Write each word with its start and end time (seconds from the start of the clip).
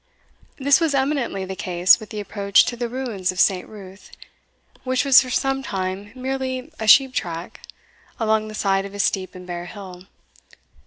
This 0.57 0.79
was 0.81 0.95
eminently 0.95 1.45
the 1.45 1.55
case 1.55 1.99
with 1.99 2.09
the 2.09 2.19
approach 2.19 2.65
to 2.65 2.75
the 2.75 2.89
ruins 2.89 3.31
of 3.31 3.39
Saint 3.39 3.69
Ruth, 3.69 4.09
which 4.83 5.05
was 5.05 5.21
for 5.21 5.29
some 5.29 5.61
time 5.61 6.11
merely 6.15 6.71
a 6.79 6.87
sheep 6.87 7.13
track, 7.13 7.61
along 8.19 8.47
the 8.47 8.55
side 8.55 8.85
of 8.85 8.95
a 8.95 8.99
steep 8.99 9.35
and 9.35 9.45
bare 9.45 9.65
hill. 9.65 10.07